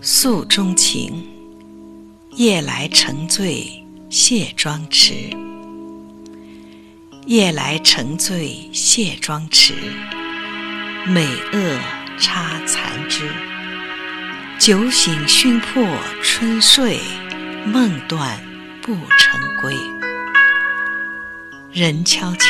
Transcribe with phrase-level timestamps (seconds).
[0.00, 1.24] 诉衷情，
[2.32, 5.14] 夜来沉醉卸妆池。
[7.26, 9.74] 夜来沉醉卸妆池，
[11.06, 11.78] 美萼
[12.18, 13.30] 插残枝。
[14.58, 15.86] 酒醒熏破
[16.22, 16.98] 春睡，
[17.66, 18.40] 梦断
[18.80, 19.76] 不成归。
[21.70, 22.46] 人悄悄，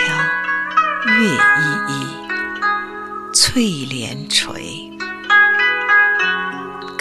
[1.21, 4.92] 月依依，翠帘垂。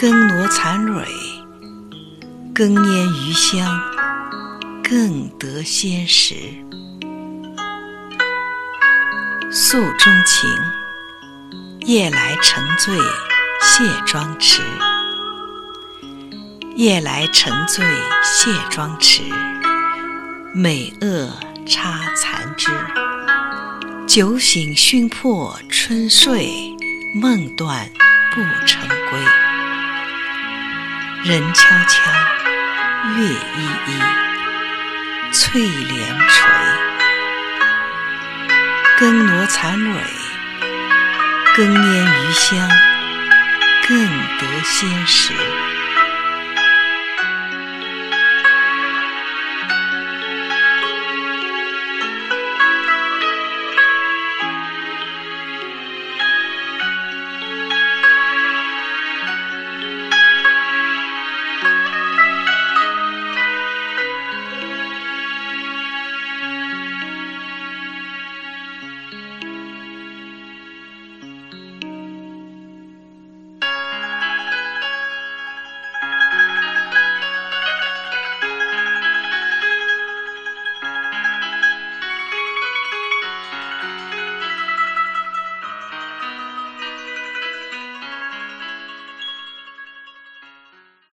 [0.02, 1.06] 更挪残蕊，
[2.52, 3.80] 更拈余香，
[4.82, 6.34] 更得仙时。
[9.52, 10.50] 诉衷情，
[11.86, 12.96] 夜来沉醉
[13.60, 14.60] 卸妆池。
[16.74, 17.84] 夜来沉醉
[18.24, 19.22] 卸妆池，
[20.52, 21.28] 美萼
[21.64, 22.72] 插残枝。
[24.08, 26.50] 酒醒熏破春睡，
[27.14, 27.88] 梦断
[28.34, 29.51] 不成归。
[31.24, 32.10] 人悄悄，
[33.16, 33.32] 月依
[33.86, 36.50] 依，翠帘垂。
[38.98, 40.02] 更挪残蕊，
[41.54, 42.68] 更拈余香，
[43.86, 43.96] 更
[44.38, 45.32] 得仙时。